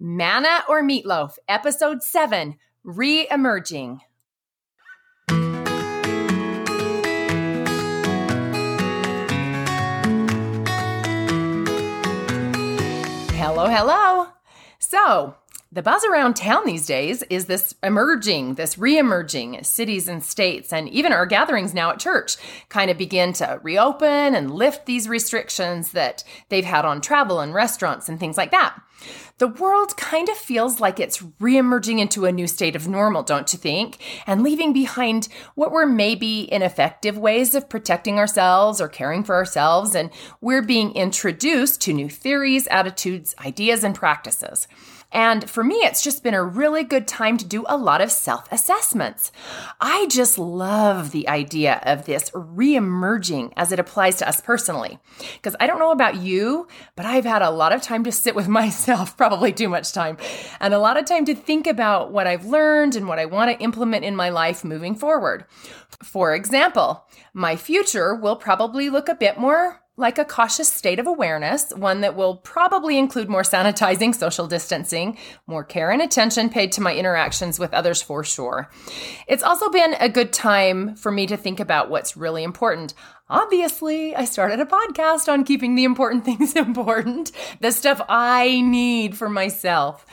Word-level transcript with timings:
Manna 0.00 0.62
or 0.68 0.80
Meatloaf, 0.80 1.38
Episode 1.48 2.04
7 2.04 2.56
Re 2.84 3.26
Emerging. 3.32 4.00
Hello, 13.32 13.66
hello. 13.66 14.28
So, 14.78 15.34
the 15.70 15.82
buzz 15.82 16.02
around 16.06 16.34
town 16.34 16.64
these 16.64 16.86
days 16.86 17.22
is 17.24 17.44
this 17.44 17.74
emerging, 17.82 18.54
this 18.54 18.78
re 18.78 18.96
emerging 18.96 19.62
cities 19.62 20.08
and 20.08 20.24
states, 20.24 20.72
and 20.72 20.88
even 20.88 21.12
our 21.12 21.26
gatherings 21.26 21.74
now 21.74 21.90
at 21.90 21.98
church 21.98 22.36
kind 22.70 22.90
of 22.90 22.96
begin 22.96 23.34
to 23.34 23.60
reopen 23.62 24.34
and 24.34 24.54
lift 24.54 24.86
these 24.86 25.10
restrictions 25.10 25.92
that 25.92 26.24
they've 26.48 26.64
had 26.64 26.86
on 26.86 27.02
travel 27.02 27.40
and 27.40 27.52
restaurants 27.52 28.08
and 28.08 28.18
things 28.18 28.38
like 28.38 28.50
that. 28.50 28.80
The 29.36 29.46
world 29.46 29.96
kind 29.98 30.30
of 30.30 30.36
feels 30.38 30.80
like 30.80 30.98
it's 30.98 31.18
reemerging 31.18 32.00
into 32.00 32.24
a 32.24 32.32
new 32.32 32.46
state 32.46 32.74
of 32.74 32.88
normal, 32.88 33.22
don't 33.22 33.52
you 33.52 33.58
think? 33.58 33.98
And 34.26 34.42
leaving 34.42 34.72
behind 34.72 35.28
what 35.54 35.70
were 35.70 35.86
maybe 35.86 36.52
ineffective 36.52 37.16
ways 37.18 37.54
of 37.54 37.68
protecting 37.68 38.18
ourselves 38.18 38.80
or 38.80 38.88
caring 38.88 39.22
for 39.22 39.36
ourselves. 39.36 39.94
And 39.94 40.10
we're 40.40 40.62
being 40.62 40.92
introduced 40.94 41.82
to 41.82 41.92
new 41.92 42.08
theories, 42.08 42.66
attitudes, 42.68 43.36
ideas, 43.44 43.84
and 43.84 43.94
practices. 43.94 44.66
And 45.10 45.48
for 45.48 45.64
me, 45.64 45.76
it's 45.76 46.02
just 46.02 46.22
been 46.22 46.34
a 46.34 46.44
really 46.44 46.84
good 46.84 47.08
time 47.08 47.38
to 47.38 47.44
do 47.44 47.64
a 47.66 47.78
lot 47.78 48.02
of 48.02 48.10
self 48.10 48.50
assessments. 48.52 49.32
I 49.80 50.06
just 50.10 50.38
love 50.38 51.12
the 51.12 51.28
idea 51.28 51.80
of 51.84 52.04
this 52.04 52.30
re 52.34 52.76
emerging 52.76 53.54
as 53.56 53.72
it 53.72 53.78
applies 53.78 54.16
to 54.16 54.28
us 54.28 54.42
personally. 54.42 54.98
Because 55.34 55.56
I 55.58 55.66
don't 55.66 55.78
know 55.78 55.92
about 55.92 56.16
you, 56.16 56.68
but 56.94 57.06
I've 57.06 57.24
had 57.24 57.40
a 57.40 57.50
lot 57.50 57.72
of 57.72 57.80
time 57.80 58.04
to 58.04 58.12
sit 58.12 58.34
with 58.34 58.48
myself, 58.58 59.16
probably 59.16 59.52
too 59.52 59.68
much 59.68 59.92
time, 59.92 60.18
and 60.60 60.74
a 60.74 60.78
lot 60.78 60.98
of 60.98 61.06
time 61.06 61.24
to 61.24 61.34
think 61.34 61.66
about 61.66 62.12
what 62.12 62.26
I've 62.26 62.44
learned 62.44 62.94
and 62.94 63.08
what 63.08 63.18
I 63.18 63.24
want 63.24 63.50
to 63.50 63.64
implement 63.64 64.04
in 64.04 64.14
my 64.14 64.28
life 64.28 64.62
moving 64.62 64.94
forward. 64.94 65.46
For 66.02 66.34
example, 66.34 67.06
my 67.32 67.56
future 67.56 68.14
will 68.14 68.36
probably 68.36 68.90
look 68.90 69.08
a 69.08 69.14
bit 69.14 69.38
more 69.38 69.80
like 69.98 70.16
a 70.16 70.24
cautious 70.24 70.72
state 70.72 71.00
of 71.00 71.08
awareness, 71.08 71.72
one 71.74 72.02
that 72.02 72.14
will 72.14 72.36
probably 72.36 72.96
include 72.96 73.28
more 73.28 73.42
sanitizing, 73.42 74.14
social 74.14 74.46
distancing, 74.46 75.18
more 75.48 75.64
care 75.64 75.90
and 75.90 76.00
attention 76.00 76.48
paid 76.48 76.70
to 76.72 76.80
my 76.80 76.94
interactions 76.94 77.58
with 77.58 77.74
others 77.74 78.00
for 78.00 78.22
sure. 78.22 78.70
It's 79.26 79.42
also 79.42 79.68
been 79.70 79.94
a 79.94 80.08
good 80.08 80.32
time 80.32 80.94
for 80.94 81.10
me 81.10 81.26
to 81.26 81.36
think 81.36 81.58
about 81.58 81.90
what's 81.90 82.16
really 82.16 82.44
important. 82.44 82.94
Obviously, 83.28 84.14
I 84.14 84.24
started 84.24 84.60
a 84.60 84.66
podcast 84.66 85.30
on 85.30 85.44
keeping 85.44 85.74
the 85.74 85.84
important 85.84 86.24
things 86.28 86.54
important, 86.54 87.32
the 87.60 87.72
stuff 87.72 88.00
I 88.08 88.60
need 88.60 89.18
for 89.18 89.28
myself. 89.28 90.06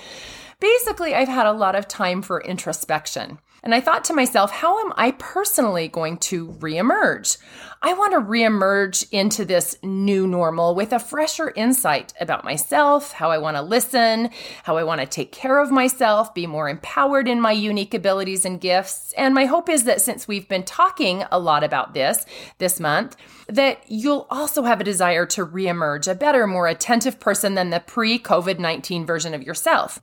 Basically, 0.60 1.14
I've 1.14 1.28
had 1.28 1.46
a 1.46 1.52
lot 1.52 1.76
of 1.76 1.88
time 1.88 2.24
for 2.24 2.42
introspection. 2.42 3.38
And 3.66 3.74
I 3.74 3.82
thought 3.82 4.04
to 4.06 4.14
myself, 4.14 4.52
how 4.52 4.80
am 4.80 4.94
I 4.96 5.12
personally 5.12 5.88
going 5.88 6.20
to 6.20 6.50
reemerge? 6.50 7.40
I 7.82 7.94
want 7.94 8.14
to 8.14 8.20
reemerge 8.20 9.08
into 9.12 9.44
this 9.44 9.76
new 9.82 10.28
normal 10.28 10.76
with 10.76 10.94
a 10.94 11.00
fresher 11.00 11.52
insight 11.56 12.14
about 12.22 12.44
myself, 12.44 13.12
how 13.12 13.32
I 13.32 13.40
want 13.40 13.58
to 13.58 13.64
listen, 13.64 14.30
how 14.64 14.78
I 14.78 14.84
want 14.84 15.02
to 15.02 15.08
take 15.08 15.32
care 15.32 15.60
of 15.60 15.72
myself, 15.72 16.32
be 16.36 16.46
more 16.46 16.70
empowered 16.70 17.28
in 17.28 17.42
my 17.42 17.54
unique 17.54 17.96
abilities 17.96 18.46
and 18.46 18.62
gifts. 18.62 19.14
And 19.18 19.34
my 19.34 19.46
hope 19.46 19.68
is 19.68 19.86
that 19.86 20.00
since 20.00 20.28
we've 20.28 20.48
been 20.48 20.64
talking 20.64 21.24
a 21.32 21.40
lot 21.40 21.64
about 21.64 21.96
this 21.96 22.24
this 22.60 22.80
month, 22.80 23.16
that 23.48 23.82
you'll 23.88 24.28
also 24.30 24.62
have 24.64 24.80
a 24.80 24.84
desire 24.86 25.26
to 25.26 25.46
reemerge 25.46 26.08
a 26.10 26.14
better, 26.14 26.46
more 26.46 26.68
attentive 26.68 27.20
person 27.20 27.56
than 27.56 27.72
the 27.72 27.80
pre 27.80 28.20
COVID 28.20 28.60
19 28.60 29.08
version 29.08 29.34
of 29.34 29.42
yourself. 29.42 30.00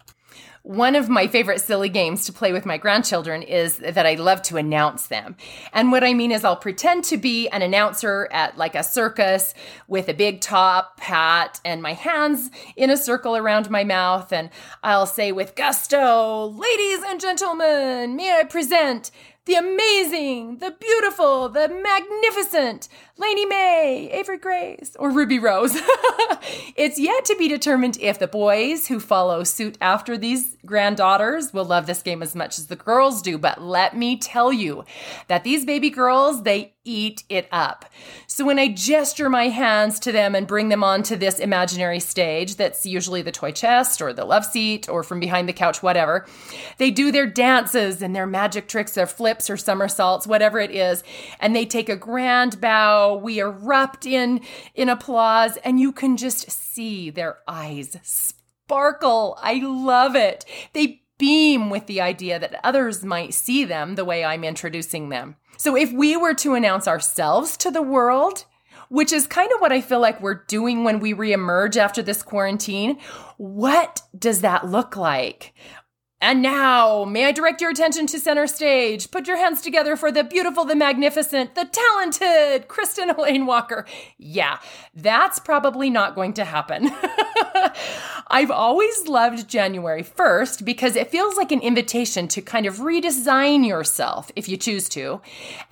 One 0.65 0.95
of 0.95 1.09
my 1.09 1.27
favorite 1.27 1.61
silly 1.61 1.89
games 1.89 2.25
to 2.27 2.33
play 2.33 2.53
with 2.53 2.65
my 2.65 2.79
grandchildren 2.79 3.43
is 3.43 3.79
that 3.79 4.07
I 4.07 4.15
love 4.15 4.43
to 4.43 4.59
announce 4.59 5.09
them. 5.09 5.37
And 5.73 5.91
what 5.91 6.05
I 6.05 6.15
mean 6.15 6.31
is 6.31 6.45
I'll 6.45 6.55
pretend 6.55 7.03
to 7.07 7.17
be 7.17 7.49
an 7.49 7.63
announcer 7.63 8.29
at 8.31 8.57
like 8.57 8.77
a 8.77 8.85
circus 8.85 9.55
with 9.89 10.09
a 10.09 10.15
big 10.15 10.41
top 10.41 11.01
hat 11.01 11.61
and 11.65 11.83
my 11.83 11.95
hands 11.95 12.49
in 12.77 12.91
a 12.91 12.97
circle 12.97 13.37
around 13.37 13.71
my 13.71 13.83
mouth. 13.83 14.33
And 14.33 14.51
I'll 14.85 15.07
say 15.07 15.33
with 15.33 15.57
gusto, 15.57 16.47
ladies 16.47 17.01
and 17.09 17.21
gentlemen, 17.21 18.15
may 18.15 18.39
I 18.39 18.45
present 18.45 19.11
the 19.45 19.55
amazing, 19.55 20.59
the 20.59 20.71
beautiful, 20.71 21.49
the 21.49 21.69
magnificent 21.69 22.89
Lainey 23.19 23.45
May, 23.45 24.09
Avery 24.13 24.39
Grace, 24.39 24.95
or 25.01 25.11
Ruby 25.11 25.41
Rose. 25.41 25.75
it's 26.77 26.99
yet 26.99 27.25
to 27.25 27.37
be 27.37 27.49
determined 27.49 27.99
if 28.01 28.21
the 28.21 28.29
boys 28.29 28.87
who 28.87 29.01
follow 29.01 29.43
suit 29.43 29.77
after 29.81 30.17
these 30.17 30.57
granddaughters 30.65 31.53
will 31.53 31.65
love 31.65 31.87
this 31.87 32.03
game 32.03 32.23
as 32.23 32.37
much 32.37 32.57
as 32.57 32.69
the 32.69 32.77
girls 32.77 33.21
do, 33.21 33.37
but 33.37 33.61
let 33.61 33.97
me 33.97 34.17
tell 34.17 34.53
you 34.53 34.85
that 35.27 35.43
these 35.43 35.65
baby 35.65 35.91
girls, 35.91 36.45
they 36.45 36.75
eat 36.85 37.25
it 37.29 37.49
up. 37.53 37.85
So 38.27 38.45
when 38.45 38.59
I 38.59 38.69
gesture 38.69 39.29
my 39.29 39.49
hands 39.49 40.01
to 40.01 40.13
them 40.13 40.35
and 40.35 40.47
bring 40.47 40.69
them 40.69 40.83
onto 40.83 41.17
this 41.17 41.39
imaginary 41.39 42.01
stage 42.01 42.57
that's 42.57 42.85
usually 42.85 43.23
the 43.23 43.33
toy 43.33 43.53
chest 43.53 44.03
or 44.03 44.13
the 44.13 44.25
love 44.25 44.45
seat 44.45 44.89
or 44.89 45.03
from 45.03 45.21
behind 45.21 45.49
the 45.49 45.53
couch, 45.53 45.83
whatever, 45.83 46.27
they 46.79 46.91
do 46.91 47.13
their 47.13 47.27
dances 47.27 48.03
and 48.03 48.15
their 48.15 48.27
magic 48.27 48.69
tricks, 48.69 48.95
their 48.95 49.07
flips 49.07 49.49
or 49.49 49.57
somersaults, 49.57 50.27
whatever 50.27 50.59
it 50.59 50.71
is, 50.71 51.05
and 51.41 51.55
they 51.55 51.67
take 51.67 51.89
a 51.89 51.97
grand 51.97 52.61
bow. 52.61 53.17
We 53.17 53.39
erupt 53.39 54.07
in 54.07 54.41
in 54.75 54.89
applause, 54.89 55.57
and 55.59 55.79
you 55.79 55.93
can 55.93 56.17
just 56.17 56.51
see 56.51 57.11
their 57.11 57.39
eyes 57.47 57.97
sparkle. 58.03 59.39
I 59.41 59.61
love 59.63 60.17
it. 60.17 60.45
They 60.73 61.02
with 61.23 61.87
the 61.87 62.01
idea 62.01 62.39
that 62.39 62.61
others 62.65 63.05
might 63.05 63.33
see 63.33 63.65
them 63.65 63.95
the 63.95 64.05
way 64.05 64.25
I'm 64.25 64.43
introducing 64.43 65.09
them. 65.09 65.37
So 65.57 65.77
if 65.77 65.93
we 65.93 66.17
were 66.17 66.35
to 66.35 66.55
announce 66.55 66.89
ourselves 66.89 67.57
to 67.59 67.71
the 67.71 67.83
world, 67.83 68.45
which 68.89 69.13
is 69.13 69.27
kind 69.29 69.51
of 69.53 69.61
what 69.61 69.71
I 69.71 69.81
feel 69.81 70.01
like 70.01 70.21
we're 70.21 70.43
doing 70.49 70.83
when 70.83 70.99
we 70.99 71.15
reemerge 71.15 71.77
after 71.77 72.03
this 72.03 72.23
quarantine, 72.23 72.99
what 73.37 74.03
does 74.19 74.41
that 74.41 74.67
look 74.67 74.97
like? 74.97 75.55
And 76.23 76.41
now, 76.41 77.05
may 77.05 77.25
I 77.25 77.33
direct 77.33 77.61
your 77.61 77.71
attention 77.71 78.07
to 78.07 78.21
center 78.21 78.47
stage? 78.47 79.11
Put 79.11 79.27
your 79.27 79.39
hands 79.39 79.61
together 79.61 79.97
for 79.97 80.13
the 80.13 80.23
beautiful, 80.23 80.65
the 80.65 80.77
magnificent, 80.77 81.57
the 81.57 81.65
talented 81.65 82.69
Kristen 82.69 83.11
Elaine 83.11 83.45
Walker. 83.45 83.85
Yeah, 84.19 84.61
that's 84.95 85.41
probably 85.41 85.91
not 85.91 86.15
going 86.15 86.33
to 86.35 86.45
happen. 86.45 86.93
I've 88.29 88.53
always 88.53 89.09
loved 89.09 89.49
January 89.49 90.05
1st 90.05 90.65
because 90.65 90.95
it 90.95 91.11
feels 91.11 91.37
like 91.37 91.51
an 91.51 91.61
invitation 91.61 92.29
to 92.29 92.41
kind 92.41 92.67
of 92.67 92.77
redesign 92.77 93.67
yourself 93.67 94.31
if 94.37 94.49
you 94.49 94.57
choose 94.57 94.89
to. 94.91 95.21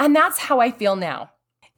And 0.01 0.17
that's 0.17 0.41
how 0.41 0.59
I 0.59 0.73
feel 0.73 0.97
now. 0.97 1.31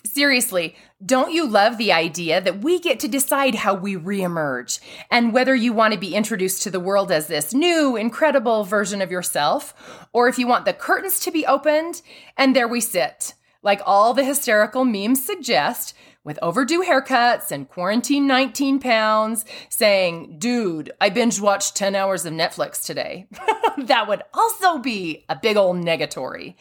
Seriously, 0.04 0.74
don't 1.04 1.32
you 1.32 1.46
love 1.46 1.78
the 1.78 1.92
idea 1.92 2.40
that 2.40 2.62
we 2.62 2.80
get 2.80 2.98
to 3.00 3.08
decide 3.08 3.54
how 3.54 3.74
we 3.74 3.94
reemerge? 3.94 4.80
And 5.10 5.32
whether 5.32 5.54
you 5.54 5.72
want 5.72 5.94
to 5.94 6.00
be 6.00 6.14
introduced 6.14 6.62
to 6.62 6.70
the 6.70 6.80
world 6.80 7.12
as 7.12 7.28
this 7.28 7.54
new, 7.54 7.96
incredible 7.96 8.64
version 8.64 9.00
of 9.00 9.10
yourself, 9.10 9.74
or 10.12 10.28
if 10.28 10.38
you 10.38 10.46
want 10.46 10.64
the 10.64 10.72
curtains 10.72 11.20
to 11.20 11.30
be 11.30 11.46
opened 11.46 12.02
and 12.36 12.54
there 12.54 12.68
we 12.68 12.80
sit, 12.80 13.34
like 13.62 13.80
all 13.86 14.12
the 14.12 14.24
hysterical 14.24 14.84
memes 14.84 15.24
suggest, 15.24 15.94
with 16.24 16.38
overdue 16.42 16.82
haircuts 16.82 17.50
and 17.50 17.68
quarantine 17.68 18.26
19 18.26 18.78
pounds, 18.78 19.44
saying, 19.68 20.36
Dude, 20.38 20.92
I 21.00 21.08
binge 21.08 21.40
watched 21.40 21.76
10 21.76 21.94
hours 21.94 22.24
of 22.24 22.32
Netflix 22.32 22.84
today. 22.84 23.26
that 23.78 24.08
would 24.08 24.22
also 24.32 24.78
be 24.78 25.24
a 25.28 25.36
big 25.36 25.56
old 25.56 25.76
negatory. 25.76 26.54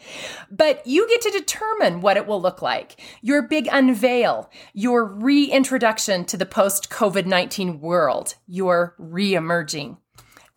But 0.50 0.86
you 0.86 1.08
get 1.08 1.20
to 1.22 1.30
determine 1.30 2.00
what 2.00 2.16
it 2.16 2.26
will 2.26 2.40
look 2.40 2.62
like. 2.62 3.00
Your 3.20 3.42
big 3.42 3.68
unveil, 3.70 4.50
your 4.72 5.04
reintroduction 5.04 6.24
to 6.26 6.36
the 6.36 6.46
post 6.46 6.90
COVID 6.90 7.26
19 7.26 7.80
world, 7.80 8.34
your 8.46 8.94
re 8.98 9.34
emerging. 9.34 9.98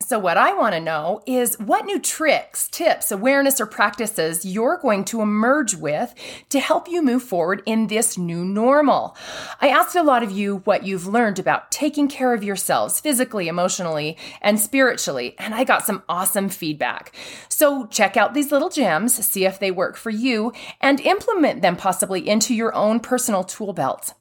So, 0.02 0.20
what 0.20 0.36
I 0.36 0.54
want 0.54 0.74
to 0.74 0.82
know 0.82 1.22
is 1.26 1.58
what 1.58 1.86
new 1.86 2.00
tricks, 2.00 2.68
tips, 2.68 3.14
awareness, 3.14 3.62
or 3.62 3.66
practices 3.66 4.44
you're 4.44 4.78
going 4.78 5.06
to 5.06 5.22
emerge 5.22 5.74
with 5.74 6.14
to 6.50 6.60
help 6.60 6.90
you 6.90 7.02
move 7.02 7.24
forward 7.24 7.64
in 7.66 7.88
this 7.88 8.18
new 8.18 8.44
normal. 8.44 9.16
I 9.62 9.70
asked 9.70 9.96
a 9.96 10.04
lot 10.04 10.22
of 10.22 10.32
you 10.32 10.58
what 10.66 10.86
you've 10.86 11.08
learned 11.08 11.40
about 11.40 11.72
taking 11.72 12.10
care 12.10 12.34
of 12.34 12.44
yourselves 12.44 13.00
physically, 13.00 13.48
emotionally, 13.48 14.18
and 14.42 14.60
spiritually, 14.60 15.34
and 15.40 15.56
I 15.56 15.64
got 15.64 15.86
some 15.86 16.04
awesome 16.10 16.50
feedback. 16.50 17.16
So, 17.48 17.86
check 17.86 18.18
out 18.18 18.34
these 18.34 18.52
little 18.52 18.70
gems, 18.70 19.14
see 19.14 19.46
if 19.46 19.60
they 19.60 19.72
work 19.72 19.96
for 19.96 20.10
you, 20.10 20.52
and 20.82 21.00
implement 21.00 21.62
them 21.62 21.78
possibly 21.78 22.28
into 22.28 22.54
your 22.54 22.76
own 22.76 23.00
personal 23.00 23.46
tool 23.46 23.72
belt. 23.72 24.14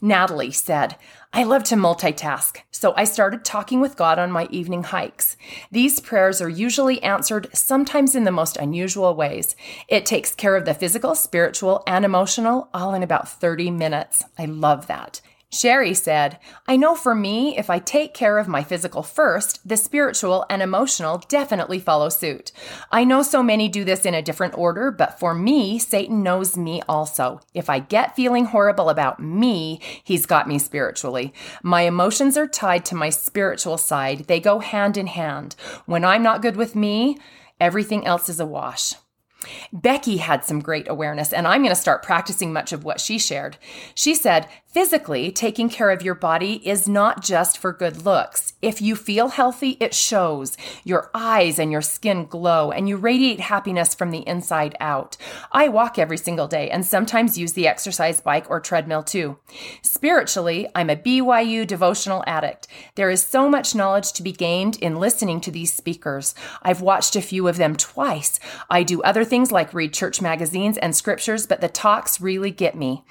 Natalie 0.00 0.52
said, 0.52 0.96
I 1.30 1.44
love 1.44 1.62
to 1.64 1.74
multitask, 1.74 2.56
so 2.70 2.94
I 2.96 3.04
started 3.04 3.44
talking 3.44 3.80
with 3.80 3.96
God 3.96 4.18
on 4.18 4.32
my 4.32 4.48
evening 4.50 4.84
hikes. 4.84 5.36
These 5.70 6.00
prayers 6.00 6.40
are 6.40 6.48
usually 6.48 7.02
answered 7.02 7.48
sometimes 7.52 8.14
in 8.14 8.24
the 8.24 8.32
most 8.32 8.56
unusual 8.56 9.14
ways. 9.14 9.54
It 9.88 10.06
takes 10.06 10.34
care 10.34 10.56
of 10.56 10.64
the 10.64 10.72
physical, 10.72 11.14
spiritual, 11.14 11.82
and 11.86 12.06
emotional 12.06 12.70
all 12.72 12.94
in 12.94 13.02
about 13.02 13.28
30 13.28 13.70
minutes. 13.70 14.24
I 14.38 14.46
love 14.46 14.86
that. 14.86 15.20
Sherry 15.50 15.94
said, 15.94 16.38
I 16.66 16.76
know 16.76 16.94
for 16.94 17.14
me, 17.14 17.56
if 17.56 17.70
I 17.70 17.78
take 17.78 18.12
care 18.12 18.36
of 18.36 18.48
my 18.48 18.62
physical 18.62 19.02
first, 19.02 19.66
the 19.66 19.78
spiritual 19.78 20.44
and 20.50 20.60
emotional 20.60 21.22
definitely 21.26 21.80
follow 21.80 22.10
suit. 22.10 22.52
I 22.92 23.04
know 23.04 23.22
so 23.22 23.42
many 23.42 23.66
do 23.66 23.82
this 23.82 24.04
in 24.04 24.12
a 24.12 24.20
different 24.20 24.58
order, 24.58 24.90
but 24.90 25.18
for 25.18 25.34
me, 25.34 25.78
Satan 25.78 26.22
knows 26.22 26.58
me 26.58 26.82
also. 26.86 27.40
If 27.54 27.70
I 27.70 27.78
get 27.78 28.14
feeling 28.14 28.44
horrible 28.44 28.90
about 28.90 29.20
me, 29.20 29.80
he's 30.04 30.26
got 30.26 30.48
me 30.48 30.58
spiritually. 30.58 31.32
My 31.62 31.82
emotions 31.82 32.36
are 32.36 32.46
tied 32.46 32.84
to 32.86 32.94
my 32.94 33.08
spiritual 33.08 33.78
side, 33.78 34.26
they 34.26 34.40
go 34.40 34.58
hand 34.58 34.98
in 34.98 35.06
hand. 35.06 35.56
When 35.86 36.04
I'm 36.04 36.22
not 36.22 36.42
good 36.42 36.56
with 36.56 36.76
me, 36.76 37.16
everything 37.58 38.04
else 38.04 38.28
is 38.28 38.38
a 38.38 38.46
wash. 38.46 38.94
Becky 39.72 40.16
had 40.16 40.44
some 40.44 40.60
great 40.60 40.88
awareness, 40.88 41.32
and 41.32 41.46
I'm 41.46 41.62
going 41.62 41.74
to 41.74 41.80
start 41.80 42.02
practicing 42.02 42.52
much 42.52 42.72
of 42.72 42.84
what 42.84 43.00
she 43.00 43.18
shared. 43.18 43.56
She 43.94 44.14
said, 44.14 44.48
Physically, 44.66 45.32
taking 45.32 45.70
care 45.70 45.90
of 45.90 46.02
your 46.02 46.14
body 46.14 46.60
is 46.68 46.86
not 46.86 47.22
just 47.22 47.56
for 47.56 47.72
good 47.72 48.04
looks. 48.04 48.52
If 48.60 48.82
you 48.82 48.94
feel 48.94 49.28
healthy, 49.28 49.78
it 49.80 49.94
shows. 49.94 50.56
Your 50.84 51.10
eyes 51.14 51.58
and 51.58 51.72
your 51.72 51.80
skin 51.80 52.26
glow, 52.26 52.70
and 52.70 52.88
you 52.88 52.96
radiate 52.96 53.40
happiness 53.40 53.94
from 53.94 54.10
the 54.10 54.26
inside 54.28 54.76
out. 54.78 55.16
I 55.52 55.68
walk 55.68 55.98
every 55.98 56.18
single 56.18 56.48
day 56.48 56.68
and 56.68 56.84
sometimes 56.84 57.38
use 57.38 57.54
the 57.54 57.66
exercise 57.66 58.20
bike 58.20 58.50
or 58.50 58.60
treadmill 58.60 59.02
too. 59.02 59.38
Spiritually, 59.80 60.68
I'm 60.74 60.90
a 60.90 60.96
BYU 60.96 61.66
devotional 61.66 62.22
addict. 62.26 62.68
There 62.94 63.10
is 63.10 63.24
so 63.24 63.48
much 63.48 63.74
knowledge 63.74 64.12
to 64.12 64.22
be 64.22 64.32
gained 64.32 64.76
in 64.82 64.96
listening 64.96 65.40
to 65.42 65.50
these 65.50 65.72
speakers. 65.72 66.34
I've 66.62 66.82
watched 66.82 67.16
a 67.16 67.22
few 67.22 67.48
of 67.48 67.56
them 67.56 67.74
twice. 67.74 68.38
I 68.68 68.82
do 68.82 69.00
other 69.02 69.24
things 69.28 69.52
like 69.52 69.72
read 69.72 69.94
church 69.94 70.20
magazines 70.20 70.78
and 70.78 70.96
scriptures, 70.96 71.46
but 71.46 71.60
the 71.60 71.68
talks 71.68 72.20
really 72.20 72.50
get 72.50 72.74
me. 72.74 73.04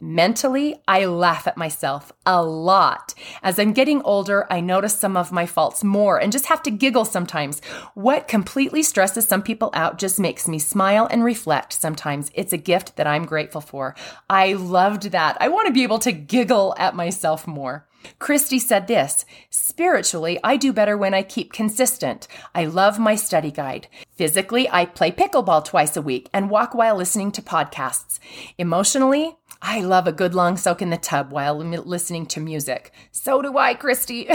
Mentally, 0.00 0.76
I 0.88 1.06
laugh 1.06 1.46
at 1.46 1.56
myself 1.56 2.12
a 2.26 2.42
lot. 2.42 3.14
As 3.42 3.58
I'm 3.58 3.72
getting 3.72 4.02
older, 4.02 4.46
I 4.50 4.60
notice 4.60 4.98
some 4.98 5.16
of 5.16 5.32
my 5.32 5.46
faults 5.46 5.84
more 5.84 6.20
and 6.20 6.32
just 6.32 6.46
have 6.46 6.62
to 6.64 6.70
giggle 6.70 7.04
sometimes. 7.04 7.60
What 7.94 8.28
completely 8.28 8.82
stresses 8.82 9.26
some 9.26 9.42
people 9.42 9.70
out 9.72 9.98
just 9.98 10.20
makes 10.20 10.48
me 10.48 10.58
smile 10.58 11.06
and 11.10 11.24
reflect 11.24 11.72
sometimes. 11.72 12.30
It's 12.34 12.52
a 12.52 12.58
gift 12.58 12.96
that 12.96 13.06
I'm 13.06 13.24
grateful 13.24 13.60
for. 13.60 13.94
I 14.28 14.54
loved 14.54 15.12
that. 15.12 15.36
I 15.40 15.48
want 15.48 15.66
to 15.66 15.72
be 15.72 15.82
able 15.82 15.98
to 16.00 16.12
giggle 16.12 16.74
at 16.78 16.94
myself 16.94 17.46
more. 17.46 17.86
Christy 18.18 18.58
said 18.58 18.86
this 18.86 19.24
Spiritually, 19.50 20.38
I 20.44 20.56
do 20.56 20.72
better 20.72 20.96
when 20.96 21.14
I 21.14 21.22
keep 21.22 21.52
consistent. 21.52 22.28
I 22.54 22.66
love 22.66 22.98
my 22.98 23.14
study 23.14 23.50
guide. 23.50 23.88
Physically, 24.16 24.68
I 24.70 24.84
play 24.84 25.10
pickleball 25.10 25.64
twice 25.64 25.96
a 25.96 26.02
week 26.02 26.28
and 26.32 26.50
walk 26.50 26.74
while 26.74 26.96
listening 26.96 27.32
to 27.32 27.42
podcasts. 27.42 28.18
Emotionally, 28.58 29.36
I 29.62 29.82
love 29.82 30.06
a 30.06 30.12
good 30.12 30.34
long 30.34 30.56
soak 30.56 30.80
in 30.80 30.88
the 30.88 30.96
tub 30.96 31.32
while 31.32 31.58
listening 31.58 32.24
to 32.26 32.40
music. 32.40 32.92
So 33.12 33.42
do 33.42 33.58
I, 33.58 33.74
Christy. 33.74 34.26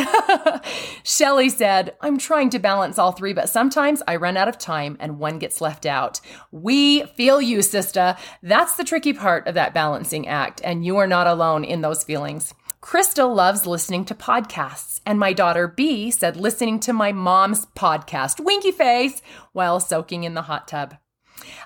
Shelly 1.04 1.50
said, 1.50 1.96
I'm 2.00 2.20
trying 2.20 2.52
to 2.52 2.60
balance 2.60 3.00
all 3.00 3.12
three, 3.12 3.34
but 3.34 3.50
sometimes 3.50 4.04
I 4.08 4.18
run 4.18 4.38
out 4.38 4.48
of 4.48 4.60
time 4.60 4.98
and 5.00 5.18
one 5.18 5.40
gets 5.40 5.62
left 5.62 5.88
out. 5.88 6.22
We 6.52 7.06
feel 7.06 7.42
you, 7.42 7.64
sister. 7.64 8.16
That's 8.44 8.76
the 8.76 8.84
tricky 8.84 9.14
part 9.14 9.48
of 9.48 9.56
that 9.56 9.74
balancing 9.74 10.28
act, 10.28 10.62
and 10.64 10.86
you 10.86 10.98
are 10.98 11.08
not 11.08 11.26
alone 11.26 11.64
in 11.64 11.82
those 11.82 12.04
feelings. 12.04 12.54
Crystal 12.86 13.34
loves 13.34 13.66
listening 13.66 14.06
to 14.06 14.14
podcasts, 14.14 15.02
and 15.08 15.18
my 15.20 15.34
daughter 15.34 15.68
B 15.68 16.12
said 16.12 16.38
listening 16.38 16.80
to 16.82 16.94
my 16.94 17.12
mom's 17.12 17.66
podcast, 17.66 18.40
Winky 18.40 18.72
Face, 18.72 19.24
while 19.54 19.80
soaking 19.80 20.24
in 20.24 20.36
the 20.36 20.44
hot 20.44 20.68
tub. 20.68 20.94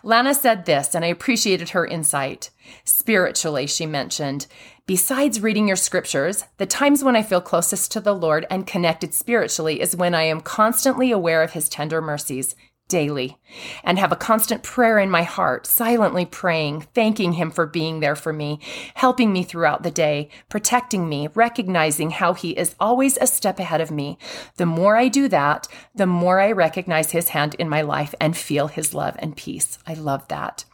Lana 0.02 0.34
said 0.34 0.64
this, 0.64 0.96
and 0.96 1.04
I 1.04 1.10
appreciated 1.10 1.72
her 1.72 1.86
insight. 1.86 2.52
Spiritually, 2.86 3.68
she 3.68 3.86
mentioned, 3.86 4.48
besides 4.86 5.42
reading 5.42 5.68
your 5.68 5.76
scriptures, 5.76 6.46
the 6.56 6.66
times 6.66 7.04
when 7.04 7.18
I 7.18 7.22
feel 7.22 7.42
closest 7.42 7.92
to 7.92 8.00
the 8.00 8.16
Lord 8.16 8.48
and 8.50 8.66
connected 8.66 9.14
spiritually 9.14 9.82
is 9.82 9.98
when 9.98 10.16
I 10.16 10.24
am 10.24 10.40
constantly 10.40 11.12
aware 11.12 11.44
of 11.44 11.52
his 11.52 11.68
tender 11.68 12.02
mercies, 12.02 12.56
daily 12.90 13.38
and 13.84 13.98
have 13.98 14.12
a 14.12 14.18
constant 14.18 14.64
prayer 14.64 15.00
in 15.00 15.10
my 15.10 15.24
heart, 15.24 15.66
silently 15.66 16.26
praying, 16.26 16.82
thanking 16.94 17.34
Him 17.34 17.52
for 17.52 17.66
being 17.66 18.02
there 18.02 18.16
for 18.16 18.34
me, 18.34 18.60
helping 18.96 19.32
me 19.32 19.44
throughout 19.44 19.84
the 19.84 19.92
day, 19.92 20.30
protecting 20.50 21.08
me, 21.08 21.30
recognizing 21.34 22.10
how 22.10 22.34
He 22.34 22.52
is 22.52 22.76
always 22.80 23.18
a 23.18 23.28
step 23.28 23.60
ahead 23.60 23.80
of 23.80 23.92
me. 23.92 24.18
The 24.58 24.66
more 24.66 24.98
I 24.98 25.08
do 25.08 25.30
that, 25.30 25.68
the 25.96 26.06
more 26.08 26.42
I 26.42 26.52
recognize 26.52 27.12
His 27.12 27.30
hand 27.30 27.56
in 27.56 27.70
my 27.70 27.82
life 27.82 28.14
and 28.20 28.36
feel 28.36 28.68
His 28.68 28.94
love 28.94 29.16
and 29.20 29.38
peace. 29.38 29.80
I 29.88 29.94
love 29.94 30.28
that. 30.28 30.66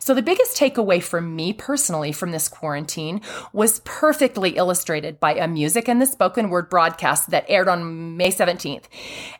So, 0.00 0.14
the 0.14 0.22
biggest 0.22 0.56
takeaway 0.56 1.02
for 1.02 1.20
me 1.20 1.52
personally 1.52 2.12
from 2.12 2.30
this 2.30 2.48
quarantine 2.48 3.20
was 3.52 3.80
perfectly 3.84 4.50
illustrated 4.50 5.20
by 5.20 5.34
a 5.34 5.48
music 5.48 5.88
and 5.88 6.00
the 6.00 6.06
spoken 6.06 6.50
word 6.50 6.68
broadcast 6.68 7.30
that 7.30 7.46
aired 7.48 7.68
on 7.68 8.16
May 8.16 8.30
17th. 8.30 8.84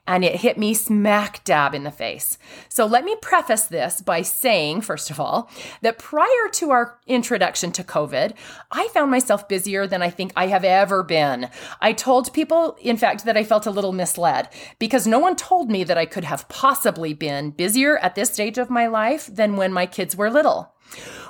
And 0.07 0.25
it 0.25 0.37
hit 0.37 0.59
me 0.59 0.75
smack 0.75 1.45
dab 1.45 1.75
in 1.75 1.85
the 1.85 1.91
face. 1.91 2.39
So, 2.69 2.87
let 2.87 3.05
me 3.05 3.17
preface 3.23 3.67
this 3.67 4.01
by 4.01 4.23
saying, 4.23 4.83
first 4.83 5.11
of 5.11 5.21
all, 5.21 5.51
that 5.83 5.99
prior 5.99 6.49
to 6.53 6.71
our 6.71 6.99
introduction 7.07 7.73
to 7.73 7.85
COVID, 7.85 8.35
I 8.71 8.89
found 8.89 9.11
myself 9.11 9.49
busier 9.49 9.87
than 9.87 10.03
I 10.03 10.11
think 10.11 10.33
I 10.37 10.49
have 10.49 10.65
ever 10.65 11.03
been. 11.03 11.49
I 11.81 11.93
told 11.93 12.33
people, 12.33 12.77
in 12.81 12.97
fact, 12.97 13.25
that 13.25 13.37
I 13.37 13.45
felt 13.45 13.67
a 13.67 13.71
little 13.71 13.93
misled 13.93 14.49
because 14.79 15.07
no 15.07 15.19
one 15.19 15.37
told 15.37 15.71
me 15.71 15.85
that 15.85 15.99
I 15.99 16.07
could 16.07 16.25
have 16.25 16.49
possibly 16.49 17.15
been 17.15 17.51
busier 17.51 17.99
at 17.99 18.15
this 18.15 18.31
stage 18.31 18.59
of 18.59 18.71
my 18.71 18.87
life 18.87 19.27
than 19.27 19.57
when 19.57 19.73
my 19.73 19.87
kids 19.87 20.04
were 20.13 20.31
little. 20.31 20.73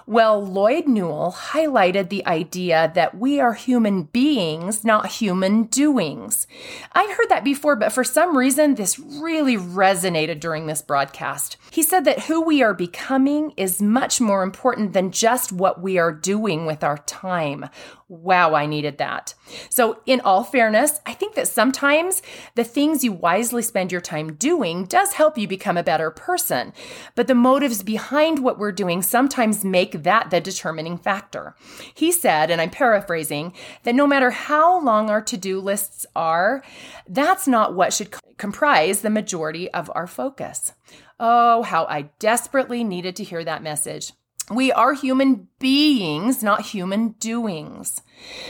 Well, 0.07 0.45
Lloyd 0.45 0.87
Newell 0.87 1.35
highlighted 1.35 2.11
the 2.11 2.27
idea 2.27 2.93
that 2.95 3.17
we 3.17 3.41
are 3.41 3.55
human 3.55 4.03
beings, 4.03 4.85
not 4.85 5.07
human 5.07 5.63
doings. 5.65 6.47
I'd 6.93 7.15
heard 7.17 7.31
that 7.31 7.43
before, 7.43 7.75
but 7.75 7.91
for 7.91 8.05
some 8.05 8.37
reason, 8.37 8.75
this 8.75 8.99
really 8.99 9.57
resonated 9.57 10.41
during 10.41 10.67
this 10.67 10.83
broadcast. 10.83 11.57
He 11.71 11.83
said 11.83 12.05
that 12.05 12.25
who 12.25 12.43
we 12.43 12.63
are 12.63 12.75
becoming 12.75 13.53
is 13.57 13.81
much 13.81 14.21
more 14.21 14.43
important 14.43 14.93
than 14.93 15.11
just 15.11 15.53
what 15.53 15.81
we 15.81 15.97
are 15.97 16.13
doing 16.13 16.67
with 16.67 16.85
our 16.85 16.99
time. 16.99 17.71
Wow, 18.09 18.55
I 18.55 18.67
needed 18.67 18.99
that. 18.99 19.33
So, 19.71 20.01
in 20.05 20.21
all 20.21 20.45
fairness, 20.45 21.01
I 21.07 21.15
think 21.15 21.35
that 21.37 21.49
sometimes 21.49 22.21
the 22.55 22.63
things 22.63 23.03
you 23.03 23.13
wisely 23.13 23.63
spend 23.63 23.91
your 23.91 24.03
time 24.03 24.35
doing 24.35 24.85
does 24.85 25.15
help 25.15 25.39
you 25.39 25.49
become 25.49 25.79
a 25.79 25.83
better 25.83 26.11
person. 26.11 26.75
But 27.15 27.29
the 27.29 27.35
motives 27.35 27.83
behind 27.83 28.41
what 28.41 28.59
we're 28.59 28.73
doing 28.73 29.01
sometimes 29.01 29.65
make 29.65 29.94
that 29.99 30.31
the 30.31 30.41
determining 30.41 30.99
factor. 30.99 31.55
He 31.95 32.13
said, 32.13 32.51
and 32.51 32.61
I'm 32.61 32.71
paraphrasing, 32.71 33.55
that 33.83 33.95
no 33.95 34.07
matter 34.07 34.31
how 34.31 34.81
long 34.81 35.11
our 35.11 35.23
to 35.23 35.37
do 35.37 35.61
lists 35.61 36.07
are, 36.15 36.63
that's 37.09 37.47
not 37.47 37.75
what 37.75 37.93
should 37.93 38.15
comprise 38.37 39.01
the 39.01 39.11
majority 39.11 39.71
of 39.73 39.91
our 39.95 40.07
focus. 40.07 40.73
Oh, 41.21 41.63
how 41.63 41.85
I 41.87 42.11
desperately 42.19 42.85
needed 42.85 43.17
to 43.17 43.25
hear 43.25 43.45
that 43.45 43.63
message. 43.63 44.13
We 44.51 44.71
are 44.73 44.93
human 44.93 45.49
beings, 45.59 46.43
not 46.43 46.67
human 46.67 47.13
doings. 47.13 48.03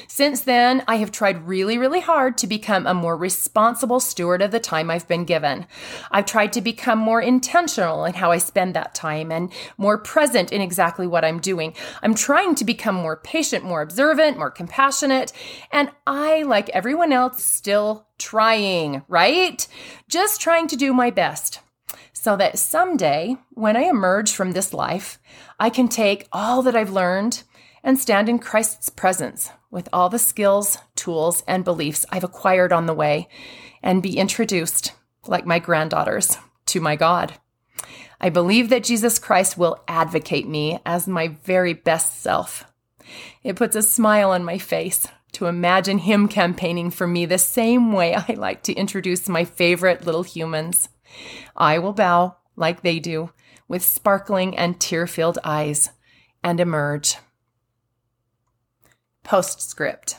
Since 0.08 0.40
then, 0.40 0.82
I 0.88 0.96
have 0.96 1.12
tried 1.12 1.46
really, 1.46 1.78
really 1.78 2.00
hard 2.00 2.36
to 2.38 2.48
become 2.48 2.84
a 2.84 2.94
more 2.94 3.16
responsible 3.16 4.00
steward 4.00 4.42
of 4.42 4.50
the 4.50 4.58
time 4.58 4.90
I've 4.90 5.06
been 5.06 5.24
given. 5.24 5.66
I've 6.10 6.26
tried 6.26 6.52
to 6.54 6.60
become 6.60 6.98
more 6.98 7.20
intentional 7.20 8.04
in 8.06 8.14
how 8.14 8.32
I 8.32 8.38
spend 8.38 8.74
that 8.74 8.96
time 8.96 9.30
and 9.30 9.52
more 9.78 9.96
present 9.96 10.50
in 10.50 10.60
exactly 10.60 11.06
what 11.06 11.24
I'm 11.24 11.38
doing. 11.38 11.74
I'm 12.02 12.16
trying 12.16 12.56
to 12.56 12.64
become 12.64 12.96
more 12.96 13.18
patient, 13.18 13.64
more 13.64 13.80
observant, 13.80 14.36
more 14.36 14.50
compassionate, 14.50 15.32
and 15.70 15.92
I, 16.08 16.42
like 16.42 16.70
everyone 16.70 17.12
else, 17.12 17.44
still 17.44 18.08
trying, 18.18 19.02
right? 19.06 19.64
Just 20.08 20.40
trying 20.40 20.66
to 20.68 20.76
do 20.76 20.92
my 20.92 21.10
best 21.10 21.60
so 22.12 22.36
that 22.36 22.58
someday, 22.58 23.36
when 23.50 23.76
I 23.76 23.82
emerge 23.82 24.32
from 24.32 24.52
this 24.52 24.72
life, 24.72 25.18
I 25.58 25.70
can 25.70 25.88
take 25.88 26.28
all 26.32 26.62
that 26.62 26.76
I've 26.76 26.90
learned 26.90 27.42
and 27.82 27.98
stand 27.98 28.28
in 28.28 28.38
Christ's 28.38 28.88
presence 28.88 29.50
with 29.70 29.88
all 29.92 30.08
the 30.08 30.18
skills, 30.18 30.78
tools, 30.96 31.42
and 31.46 31.64
beliefs 31.64 32.06
I've 32.10 32.24
acquired 32.24 32.72
on 32.72 32.86
the 32.86 32.94
way 32.94 33.28
and 33.82 34.02
be 34.02 34.16
introduced, 34.16 34.92
like 35.26 35.46
my 35.46 35.58
granddaughters, 35.58 36.38
to 36.66 36.80
my 36.80 36.96
God. 36.96 37.34
I 38.20 38.30
believe 38.30 38.70
that 38.70 38.84
Jesus 38.84 39.18
Christ 39.18 39.58
will 39.58 39.82
advocate 39.86 40.48
me 40.48 40.78
as 40.86 41.06
my 41.06 41.28
very 41.44 41.74
best 41.74 42.22
self. 42.22 42.64
It 43.42 43.56
puts 43.56 43.76
a 43.76 43.82
smile 43.82 44.30
on 44.30 44.44
my 44.44 44.56
face 44.56 45.06
to 45.32 45.46
imagine 45.46 45.98
him 45.98 46.28
campaigning 46.28 46.90
for 46.90 47.06
me 47.06 47.26
the 47.26 47.38
same 47.38 47.92
way 47.92 48.14
I 48.14 48.34
like 48.34 48.62
to 48.62 48.72
introduce 48.72 49.28
my 49.28 49.44
favorite 49.44 50.06
little 50.06 50.22
humans. 50.22 50.88
I 51.56 51.78
will 51.78 51.92
bow 51.92 52.36
like 52.56 52.82
they 52.82 52.98
do, 52.98 53.30
with 53.68 53.84
sparkling 53.84 54.56
and 54.56 54.80
tear 54.80 55.06
filled 55.06 55.38
eyes, 55.44 55.90
and 56.42 56.60
emerge. 56.60 57.16
Postscript. 59.22 60.16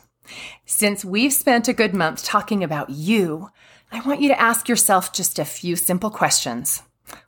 Since 0.65 1.05
we've 1.05 1.33
spent 1.33 1.67
a 1.67 1.73
good 1.73 1.93
month 1.93 2.23
talking 2.23 2.63
about 2.63 2.89
you, 2.89 3.51
I 3.91 4.01
want 4.01 4.21
you 4.21 4.29
to 4.29 4.41
ask 4.41 4.67
yourself 4.67 5.13
just 5.13 5.39
a 5.39 5.45
few 5.45 5.75
simple 5.75 6.09
questions. 6.09 6.81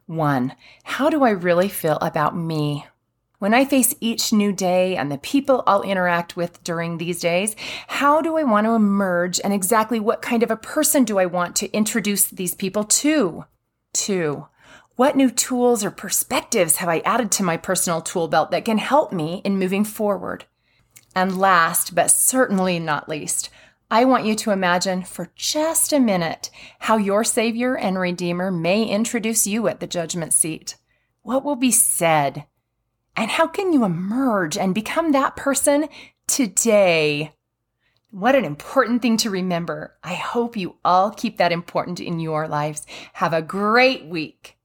One, 0.08 0.56
how 0.84 1.10
do 1.10 1.24
I 1.24 1.30
really 1.30 1.70
feel 1.70 1.98
about 1.98 2.36
me? 2.36 2.86
When 3.40 3.54
I 3.54 3.66
face 3.66 3.94
each 4.02 4.34
new 4.34 4.52
day 4.52 4.98
and 4.98 5.12
the 5.12 5.20
people 5.20 5.64
I'll 5.68 5.84
interact 5.84 6.36
with 6.36 6.64
during 6.64 6.98
these 6.98 7.20
days, 7.20 7.56
how 7.88 8.20
do 8.20 8.36
I 8.36 8.44
want 8.44 8.66
to 8.66 8.72
emerge 8.72 9.40
and 9.44 9.54
exactly 9.54 10.00
what 10.00 10.24
kind 10.24 10.42
of 10.42 10.50
a 10.50 10.58
person 10.58 11.04
do 11.04 11.20
I 11.20 11.28
want 11.28 11.56
to 11.58 11.72
introduce 11.72 12.26
these 12.26 12.56
people 12.56 12.84
to? 12.84 13.46
To 14.06 14.48
what 14.96 15.16
new 15.16 15.30
tools 15.30 15.84
or 15.84 15.92
perspectives 15.92 16.78
have 16.78 16.90
I 16.90 17.00
added 17.00 17.32
to 17.34 17.44
my 17.44 17.58
personal 17.58 18.02
tool 18.02 18.28
belt 18.28 18.52
that 18.52 18.66
can 18.66 18.78
help 18.78 19.12
me 19.12 19.42
in 19.44 19.60
moving 19.60 19.84
forward? 19.84 20.46
And 21.16 21.40
last, 21.40 21.96
but 21.96 22.12
certainly 22.12 22.80
not 22.80 23.10
least, 23.10 23.50
I 23.90 24.06
want 24.06 24.26
you 24.26 24.36
to 24.36 24.52
imagine 24.52 25.04
for 25.04 25.32
just 25.36 25.94
a 25.94 26.00
minute 26.00 26.52
how 26.80 26.98
your 26.98 27.24
Savior 27.24 27.76
and 27.76 27.98
Redeemer 27.98 28.52
may 28.52 28.84
introduce 28.84 29.48
you 29.48 29.68
at 29.68 29.80
the 29.80 29.88
judgment 29.88 30.34
seat. 30.34 30.76
What 31.22 31.44
will 31.44 31.56
be 31.56 31.72
said? 31.72 32.46
And 33.16 33.32
how 33.32 33.48
can 33.48 33.74
you 33.74 33.84
emerge 33.84 34.58
and 34.58 34.76
become 34.76 35.12
that 35.14 35.36
person 35.36 35.88
today? 36.28 37.34
What 38.12 38.36
an 38.36 38.46
important 38.46 39.02
thing 39.02 39.18
to 39.18 39.30
remember. 39.30 39.98
I 40.02 40.14
hope 40.14 40.56
you 40.56 40.78
all 40.86 41.12
keep 41.12 41.38
that 41.38 41.52
important 41.52 42.00
in 42.00 42.20
your 42.20 42.48
lives. 42.48 42.86
Have 43.14 43.34
a 43.34 43.42
great 43.42 44.06
week. 44.06 44.57